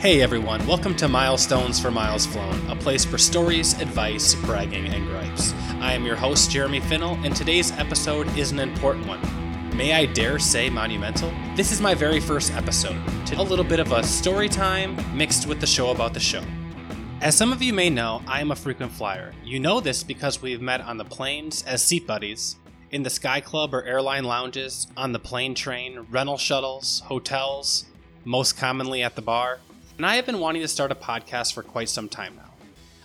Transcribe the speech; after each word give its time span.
Hey 0.00 0.22
everyone, 0.22 0.66
welcome 0.66 0.96
to 0.96 1.08
Milestones 1.08 1.78
for 1.78 1.90
Miles 1.90 2.24
Flown, 2.24 2.70
a 2.70 2.74
place 2.74 3.04
for 3.04 3.18
stories, 3.18 3.78
advice, 3.82 4.34
bragging, 4.34 4.86
and 4.86 5.06
gripes. 5.06 5.52
I 5.78 5.92
am 5.92 6.06
your 6.06 6.16
host, 6.16 6.50
Jeremy 6.50 6.80
Finnell, 6.80 7.22
and 7.22 7.36
today's 7.36 7.70
episode 7.72 8.26
is 8.34 8.50
an 8.50 8.60
important 8.60 9.06
one. 9.06 9.20
May 9.76 9.92
I 9.92 10.06
dare 10.06 10.38
say 10.38 10.70
monumental? 10.70 11.30
This 11.54 11.70
is 11.70 11.82
my 11.82 11.92
very 11.92 12.18
first 12.18 12.54
episode, 12.54 12.96
a 13.36 13.42
little 13.42 13.62
bit 13.62 13.78
of 13.78 13.92
a 13.92 14.02
story 14.02 14.48
time 14.48 14.96
mixed 15.14 15.46
with 15.46 15.60
the 15.60 15.66
show 15.66 15.90
about 15.90 16.14
the 16.14 16.18
show. 16.18 16.42
As 17.20 17.36
some 17.36 17.52
of 17.52 17.60
you 17.60 17.74
may 17.74 17.90
know, 17.90 18.22
I 18.26 18.40
am 18.40 18.52
a 18.52 18.56
frequent 18.56 18.92
flyer. 18.92 19.34
You 19.44 19.60
know 19.60 19.80
this 19.80 20.02
because 20.02 20.40
we've 20.40 20.62
met 20.62 20.80
on 20.80 20.96
the 20.96 21.04
planes 21.04 21.62
as 21.64 21.82
seat 21.82 22.06
buddies, 22.06 22.56
in 22.90 23.02
the 23.02 23.10
Sky 23.10 23.42
Club 23.42 23.74
or 23.74 23.84
airline 23.84 24.24
lounges, 24.24 24.86
on 24.96 25.12
the 25.12 25.18
plane 25.18 25.54
train, 25.54 26.06
rental 26.08 26.38
shuttles, 26.38 27.00
hotels, 27.00 27.84
most 28.24 28.56
commonly 28.56 29.02
at 29.02 29.14
the 29.14 29.20
bar. 29.20 29.58
And 30.00 30.06
I 30.06 30.16
have 30.16 30.24
been 30.24 30.40
wanting 30.40 30.62
to 30.62 30.68
start 30.68 30.90
a 30.90 30.94
podcast 30.94 31.52
for 31.52 31.62
quite 31.62 31.90
some 31.90 32.08
time 32.08 32.34
now. 32.34 32.54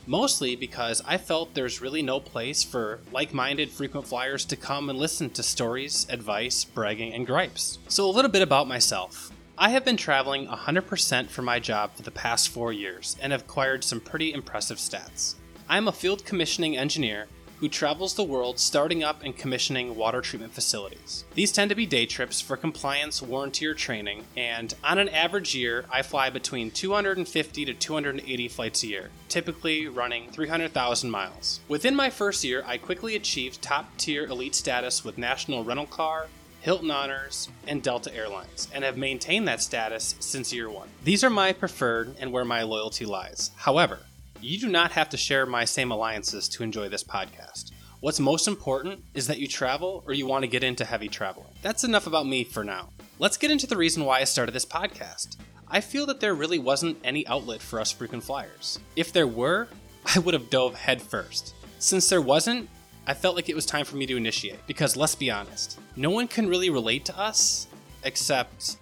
Mostly 0.07 0.55
because 0.55 1.03
I 1.05 1.17
felt 1.17 1.53
there's 1.53 1.81
really 1.81 2.01
no 2.01 2.21
place 2.21 2.63
for 2.63 3.01
like 3.11 3.33
minded 3.33 3.69
frequent 3.69 4.07
flyers 4.07 4.45
to 4.45 4.55
come 4.55 4.89
and 4.89 4.97
listen 4.97 5.29
to 5.31 5.43
stories, 5.43 6.07
advice, 6.09 6.63
bragging, 6.63 7.13
and 7.13 7.27
gripes. 7.27 7.79
So, 7.89 8.09
a 8.09 8.15
little 8.15 8.31
bit 8.31 8.41
about 8.41 8.69
myself. 8.69 9.29
I 9.57 9.71
have 9.71 9.83
been 9.83 9.97
traveling 9.97 10.47
100% 10.47 11.27
for 11.27 11.41
my 11.41 11.59
job 11.59 11.93
for 11.95 12.03
the 12.03 12.11
past 12.11 12.47
four 12.47 12.71
years 12.71 13.17
and 13.21 13.33
have 13.33 13.41
acquired 13.41 13.83
some 13.83 13.99
pretty 13.99 14.31
impressive 14.31 14.77
stats. 14.77 15.35
I 15.67 15.75
am 15.75 15.89
a 15.89 15.91
field 15.91 16.23
commissioning 16.23 16.77
engineer 16.77 17.27
who 17.59 17.69
travels 17.69 18.15
the 18.15 18.23
world 18.23 18.59
starting 18.59 19.03
up 19.03 19.23
and 19.23 19.37
commissioning 19.37 19.95
water 19.95 20.21
treatment 20.21 20.53
facilities. 20.53 21.25
These 21.33 21.51
tend 21.51 21.69
to 21.69 21.75
be 21.75 21.85
day 21.85 22.05
trips 22.05 22.41
for 22.41 22.57
compliance, 22.57 23.21
warranty, 23.21 23.65
or 23.65 23.73
training, 23.73 24.23
and 24.35 24.73
on 24.83 24.97
an 24.97 25.09
average 25.09 25.55
year, 25.55 25.85
I 25.91 26.01
fly 26.01 26.29
between 26.29 26.71
250 26.71 27.65
to 27.65 27.73
280 27.73 28.47
flights 28.47 28.83
a 28.83 28.87
year, 28.87 29.09
typically 29.29 29.87
running 29.87 30.29
300,000 30.31 31.09
miles. 31.09 31.59
Within 31.67 31.95
my 31.95 32.09
first 32.09 32.43
year, 32.43 32.63
I 32.65 32.77
quickly 32.77 33.15
achieved 33.15 33.61
top 33.61 33.97
tier 33.97 34.25
elite 34.25 34.55
status 34.55 35.03
with 35.03 35.17
National 35.17 35.63
Rental 35.63 35.85
Car, 35.85 36.27
Hilton 36.61 36.89
Honors, 36.89 37.47
and 37.67 37.83
Delta 37.83 38.11
Airlines, 38.15 38.67
and 38.73 38.83
have 38.83 38.97
maintained 38.97 39.47
that 39.47 39.61
status 39.61 40.15
since 40.19 40.51
year 40.51 40.67
one. 40.67 40.89
These 41.03 41.23
are 41.23 41.29
my 41.29 41.53
preferred 41.53 42.15
and 42.19 42.31
where 42.31 42.43
my 42.43 42.63
loyalty 42.63 43.05
lies. 43.05 43.51
However, 43.55 43.99
you 44.45 44.59
do 44.59 44.69
not 44.69 44.91
have 44.91 45.09
to 45.09 45.17
share 45.17 45.47
my 45.47 45.65
same 45.65 45.89
alliances 45.89 46.47
to 46.47 46.61
enjoy 46.61 46.87
this 46.87 47.03
podcast. 47.03 47.71
What's 47.99 48.19
most 48.19 48.47
important 48.47 49.03
is 49.15 49.25
that 49.25 49.39
you 49.39 49.47
travel 49.47 50.03
or 50.05 50.13
you 50.13 50.27
want 50.27 50.43
to 50.43 50.47
get 50.47 50.63
into 50.63 50.85
heavy 50.85 51.07
traveling. 51.07 51.49
That's 51.63 51.83
enough 51.83 52.05
about 52.05 52.27
me 52.27 52.43
for 52.43 52.63
now. 52.63 52.89
Let's 53.17 53.37
get 53.37 53.49
into 53.49 53.65
the 53.65 53.75
reason 53.75 54.05
why 54.05 54.19
I 54.19 54.23
started 54.25 54.51
this 54.51 54.65
podcast. 54.65 55.37
I 55.67 55.81
feel 55.81 56.05
that 56.05 56.19
there 56.19 56.35
really 56.35 56.59
wasn't 56.59 56.99
any 57.03 57.25
outlet 57.25 57.59
for 57.59 57.79
us 57.79 57.91
frequent 57.91 58.23
flyers. 58.23 58.79
If 58.95 59.11
there 59.11 59.25
were, 59.25 59.67
I 60.15 60.19
would 60.19 60.35
have 60.35 60.51
dove 60.51 60.75
headfirst. 60.75 61.55
Since 61.79 62.07
there 62.09 62.21
wasn't, 62.21 62.69
I 63.07 63.15
felt 63.15 63.35
like 63.35 63.49
it 63.49 63.55
was 63.55 63.65
time 63.65 63.85
for 63.85 63.95
me 63.95 64.05
to 64.05 64.15
initiate. 64.15 64.67
Because 64.67 64.95
let's 64.95 65.15
be 65.15 65.31
honest, 65.31 65.79
no 65.95 66.11
one 66.11 66.27
can 66.27 66.47
really 66.47 66.69
relate 66.69 67.03
to 67.05 67.17
us 67.17 67.65
except 68.03 68.77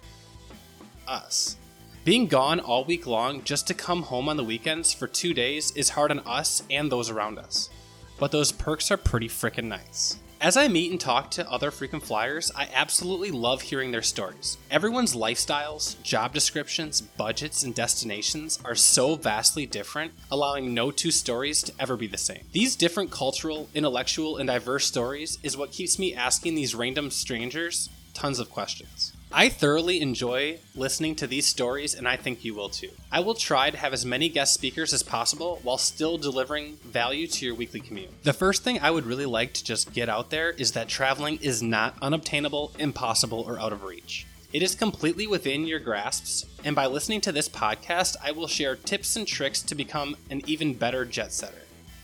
us. 1.08 1.56
Being 2.04 2.26
gone 2.26 2.60
all 2.60 2.84
week 2.84 3.06
long 3.06 3.42
just 3.44 3.66
to 3.68 3.72
come 3.72 4.02
home 4.02 4.28
on 4.28 4.36
the 4.36 4.44
weekends 4.44 4.92
for 4.92 5.06
two 5.06 5.32
days 5.32 5.70
is 5.70 5.88
hard 5.88 6.10
on 6.10 6.18
us 6.26 6.62
and 6.68 6.92
those 6.92 7.08
around 7.08 7.38
us. 7.38 7.70
But 8.18 8.30
those 8.30 8.52
perks 8.52 8.90
are 8.90 8.98
pretty 8.98 9.28
freaking 9.28 9.64
nice. 9.64 10.18
As 10.38 10.58
I 10.58 10.68
meet 10.68 10.90
and 10.90 11.00
talk 11.00 11.30
to 11.30 11.50
other 11.50 11.70
frequent 11.70 12.04
flyers, 12.04 12.52
I 12.54 12.68
absolutely 12.74 13.30
love 13.30 13.62
hearing 13.62 13.90
their 13.90 14.02
stories. 14.02 14.58
Everyone's 14.70 15.14
lifestyles, 15.16 16.00
job 16.02 16.34
descriptions, 16.34 17.00
budgets, 17.00 17.62
and 17.62 17.74
destinations 17.74 18.58
are 18.66 18.74
so 18.74 19.14
vastly 19.14 19.64
different, 19.64 20.12
allowing 20.30 20.74
no 20.74 20.90
two 20.90 21.10
stories 21.10 21.62
to 21.62 21.72
ever 21.80 21.96
be 21.96 22.06
the 22.06 22.18
same. 22.18 22.42
These 22.52 22.76
different 22.76 23.12
cultural, 23.12 23.70
intellectual, 23.74 24.36
and 24.36 24.48
diverse 24.48 24.84
stories 24.84 25.38
is 25.42 25.56
what 25.56 25.72
keeps 25.72 25.98
me 25.98 26.14
asking 26.14 26.54
these 26.54 26.74
random 26.74 27.10
strangers 27.10 27.88
tons 28.14 28.38
of 28.38 28.50
questions. 28.50 29.12
I 29.36 29.48
thoroughly 29.48 30.00
enjoy 30.00 30.60
listening 30.76 31.16
to 31.16 31.26
these 31.26 31.46
stories, 31.46 31.92
and 31.92 32.06
I 32.06 32.16
think 32.16 32.44
you 32.44 32.54
will 32.54 32.68
too. 32.68 32.90
I 33.10 33.18
will 33.18 33.34
try 33.34 33.68
to 33.68 33.76
have 33.76 33.92
as 33.92 34.06
many 34.06 34.28
guest 34.28 34.54
speakers 34.54 34.92
as 34.92 35.02
possible 35.02 35.58
while 35.64 35.76
still 35.76 36.18
delivering 36.18 36.76
value 36.84 37.26
to 37.26 37.44
your 37.44 37.56
weekly 37.56 37.80
commute. 37.80 38.22
The 38.22 38.32
first 38.32 38.62
thing 38.62 38.78
I 38.78 38.92
would 38.92 39.06
really 39.06 39.26
like 39.26 39.52
to 39.54 39.64
just 39.64 39.92
get 39.92 40.08
out 40.08 40.30
there 40.30 40.50
is 40.50 40.70
that 40.72 40.88
traveling 40.88 41.38
is 41.42 41.64
not 41.64 41.96
unobtainable, 42.00 42.72
impossible, 42.78 43.40
or 43.40 43.58
out 43.58 43.72
of 43.72 43.82
reach. 43.82 44.24
It 44.52 44.62
is 44.62 44.76
completely 44.76 45.26
within 45.26 45.66
your 45.66 45.80
grasps, 45.80 46.46
and 46.62 46.76
by 46.76 46.86
listening 46.86 47.20
to 47.22 47.32
this 47.32 47.48
podcast, 47.48 48.14
I 48.22 48.30
will 48.30 48.46
share 48.46 48.76
tips 48.76 49.16
and 49.16 49.26
tricks 49.26 49.60
to 49.62 49.74
become 49.74 50.16
an 50.30 50.42
even 50.46 50.74
better 50.74 51.04
jet 51.04 51.32
setter. 51.32 51.62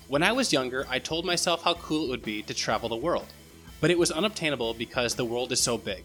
When 0.09 0.25
I 0.25 0.33
was 0.33 0.53
younger, 0.53 0.85
I 0.91 0.99
told 0.99 1.25
myself 1.25 1.63
how 1.63 1.75
cool 1.75 2.07
it 2.07 2.11
would 2.11 2.25
be 2.25 2.43
to 2.43 2.53
travel 2.53 2.89
the 2.89 2.97
world, 2.97 3.29
but 3.81 3.91
it 3.91 3.99
was 3.99 4.11
unobtainable 4.11 4.75
because 4.75 5.15
the 5.15 5.25
world 5.25 5.53
is 5.53 5.61
so 5.61 5.79
big. 5.79 6.05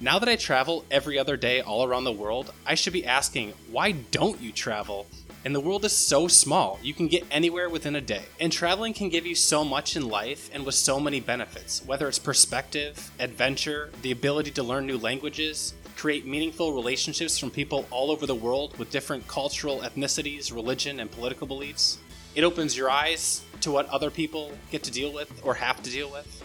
Now 0.00 0.18
that 0.18 0.28
I 0.28 0.36
travel 0.36 0.84
every 0.90 1.18
other 1.18 1.36
day 1.36 1.60
all 1.62 1.84
around 1.84 2.04
the 2.04 2.12
world, 2.12 2.52
I 2.66 2.74
should 2.74 2.92
be 2.92 3.06
asking, 3.06 3.54
why 3.70 3.92
don't 3.92 4.40
you 4.40 4.52
travel? 4.52 5.06
And 5.44 5.54
the 5.54 5.60
world 5.60 5.84
is 5.84 5.92
so 5.92 6.28
small, 6.28 6.78
you 6.82 6.92
can 6.92 7.06
get 7.06 7.24
anywhere 7.30 7.70
within 7.70 7.96
a 7.96 8.00
day. 8.00 8.24
And 8.40 8.52
traveling 8.52 8.92
can 8.92 9.08
give 9.08 9.26
you 9.26 9.34
so 9.34 9.64
much 9.64 9.96
in 9.96 10.08
life 10.08 10.50
and 10.52 10.66
with 10.66 10.74
so 10.74 10.98
many 10.98 11.20
benefits, 11.20 11.84
whether 11.86 12.08
it's 12.08 12.18
perspective, 12.18 13.10
adventure, 13.20 13.90
the 14.02 14.10
ability 14.10 14.50
to 14.50 14.62
learn 14.62 14.86
new 14.86 14.98
languages, 14.98 15.72
create 15.96 16.26
meaningful 16.26 16.74
relationships 16.74 17.38
from 17.38 17.50
people 17.50 17.86
all 17.90 18.10
over 18.10 18.26
the 18.26 18.34
world 18.34 18.76
with 18.78 18.90
different 18.90 19.26
cultural 19.28 19.80
ethnicities, 19.80 20.52
religion, 20.52 21.00
and 21.00 21.10
political 21.10 21.46
beliefs. 21.46 21.98
It 22.34 22.44
opens 22.44 22.76
your 22.76 22.90
eyes 22.90 23.42
to 23.62 23.70
what 23.70 23.88
other 23.88 24.10
people 24.10 24.52
get 24.70 24.82
to 24.82 24.90
deal 24.90 25.12
with 25.12 25.32
or 25.42 25.54
have 25.54 25.82
to 25.84 25.90
deal 25.90 26.10
with. 26.10 26.42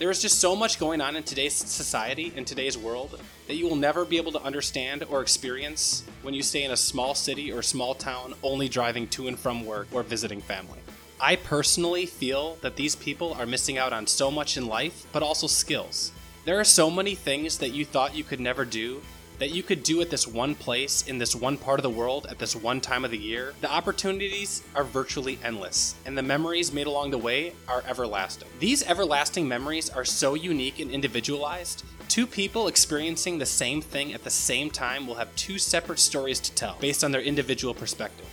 There 0.00 0.10
is 0.10 0.22
just 0.22 0.40
so 0.40 0.56
much 0.56 0.80
going 0.80 1.02
on 1.02 1.14
in 1.14 1.24
today's 1.24 1.52
society, 1.52 2.32
in 2.34 2.46
today's 2.46 2.78
world, 2.78 3.20
that 3.46 3.56
you 3.56 3.68
will 3.68 3.76
never 3.76 4.06
be 4.06 4.16
able 4.16 4.32
to 4.32 4.42
understand 4.42 5.04
or 5.10 5.20
experience 5.20 6.04
when 6.22 6.32
you 6.32 6.42
stay 6.42 6.64
in 6.64 6.70
a 6.70 6.76
small 6.78 7.14
city 7.14 7.52
or 7.52 7.60
small 7.60 7.94
town 7.94 8.32
only 8.42 8.66
driving 8.66 9.06
to 9.08 9.28
and 9.28 9.38
from 9.38 9.66
work 9.66 9.88
or 9.92 10.02
visiting 10.02 10.40
family. 10.40 10.78
I 11.20 11.36
personally 11.36 12.06
feel 12.06 12.54
that 12.62 12.76
these 12.76 12.96
people 12.96 13.34
are 13.34 13.44
missing 13.44 13.76
out 13.76 13.92
on 13.92 14.06
so 14.06 14.30
much 14.30 14.56
in 14.56 14.68
life, 14.68 15.04
but 15.12 15.22
also 15.22 15.46
skills. 15.46 16.12
There 16.46 16.58
are 16.58 16.64
so 16.64 16.90
many 16.90 17.14
things 17.14 17.58
that 17.58 17.74
you 17.74 17.84
thought 17.84 18.16
you 18.16 18.24
could 18.24 18.40
never 18.40 18.64
do 18.64 19.02
that 19.40 19.50
you 19.50 19.62
could 19.62 19.82
do 19.82 20.02
at 20.02 20.10
this 20.10 20.28
one 20.28 20.54
place 20.54 21.02
in 21.08 21.16
this 21.16 21.34
one 21.34 21.56
part 21.56 21.80
of 21.80 21.82
the 21.82 21.90
world 21.90 22.26
at 22.28 22.38
this 22.38 22.54
one 22.54 22.78
time 22.78 23.06
of 23.06 23.10
the 23.10 23.18
year, 23.18 23.54
the 23.62 23.72
opportunities 23.72 24.62
are 24.74 24.84
virtually 24.84 25.38
endless, 25.42 25.94
and 26.04 26.16
the 26.16 26.22
memories 26.22 26.74
made 26.74 26.86
along 26.86 27.10
the 27.10 27.18
way 27.18 27.54
are 27.66 27.82
everlasting. 27.88 28.48
These 28.58 28.86
everlasting 28.86 29.48
memories 29.48 29.88
are 29.88 30.04
so 30.04 30.34
unique 30.34 30.78
and 30.78 30.90
individualized. 30.90 31.84
Two 32.08 32.26
people 32.26 32.68
experiencing 32.68 33.38
the 33.38 33.46
same 33.46 33.80
thing 33.80 34.12
at 34.12 34.24
the 34.24 34.30
same 34.30 34.70
time 34.70 35.06
will 35.06 35.14
have 35.14 35.34
two 35.36 35.58
separate 35.58 36.00
stories 36.00 36.38
to 36.40 36.52
tell 36.52 36.76
based 36.78 37.02
on 37.02 37.10
their 37.10 37.22
individual 37.22 37.72
perspective 37.72 38.26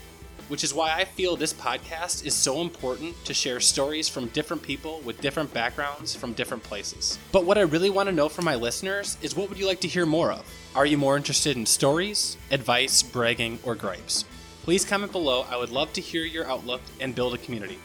which 0.48 0.64
is 0.64 0.74
why 0.74 0.94
I 0.94 1.06
feel 1.06 1.36
this 1.36 1.54
podcast 1.54 2.26
is 2.26 2.34
so 2.34 2.62
important 2.62 3.16
to 3.26 3.34
share 3.34 3.60
stories 3.60 4.08
from 4.08 4.28
different 4.28 4.64
people 4.64 5.02
with 5.06 5.22
different 5.22 5.54
backgrounds 5.54 6.16
from 6.16 6.34
different 6.34 6.64
places. 6.64 7.18
But 7.32 7.46
what 7.46 7.58
I 7.58 7.62
really 7.62 7.90
want 7.90 8.08
to 8.08 8.16
know 8.16 8.30
from 8.30 8.46
my 8.46 8.56
listeners 8.56 9.18
is 9.22 9.36
what 9.36 9.50
would 9.50 9.58
you 9.58 9.68
like 9.68 9.82
to 9.82 9.88
hear 9.88 10.06
more 10.06 10.32
of? 10.32 10.46
Are 10.76 10.86
you 10.86 10.98
more 10.98 11.18
interested 11.18 11.58
in 11.58 11.66
stories, 11.66 12.38
advice, 12.52 13.04
bragging, 13.04 13.60
or 13.64 13.76
gripes? 13.76 14.26
Please 14.64 14.84
comment 14.84 15.12
below. 15.12 15.46
I 15.50 15.58
would 15.58 15.70
love 15.70 15.94
to 15.94 16.02
hear 16.02 16.24
your 16.24 16.46
outlook 16.46 16.82
and 17.00 17.16
build 17.16 17.34
a 17.34 17.38
community. 17.38 17.80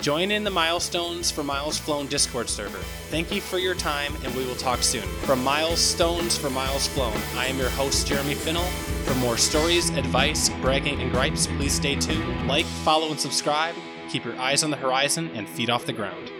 Join 0.00 0.32
in 0.32 0.42
the 0.42 0.50
Milestones 0.50 1.30
for 1.30 1.44
Miles 1.44 1.78
Flown 1.78 2.06
Discord 2.06 2.48
server. 2.48 2.78
Thank 3.10 3.30
you 3.30 3.40
for 3.40 3.58
your 3.58 3.74
time, 3.74 4.14
and 4.24 4.34
we 4.34 4.44
will 4.44 4.56
talk 4.56 4.82
soon. 4.82 5.02
From 5.24 5.44
Milestones 5.44 6.36
for 6.36 6.50
Miles 6.50 6.88
Flown, 6.88 7.16
I 7.36 7.46
am 7.46 7.56
your 7.56 7.68
host, 7.70 8.08
Jeremy 8.08 8.34
Finnell. 8.34 8.68
For 9.04 9.14
more 9.16 9.36
stories, 9.36 9.90
advice, 9.90 10.48
bragging, 10.60 11.00
and 11.00 11.12
gripes, 11.12 11.46
please 11.46 11.72
stay 11.72 11.94
tuned. 11.94 12.48
Like, 12.48 12.66
follow, 12.66 13.10
and 13.10 13.20
subscribe. 13.20 13.76
Keep 14.10 14.24
your 14.24 14.36
eyes 14.38 14.64
on 14.64 14.70
the 14.70 14.76
horizon 14.76 15.30
and 15.34 15.48
feet 15.48 15.70
off 15.70 15.86
the 15.86 15.92
ground. 15.92 16.32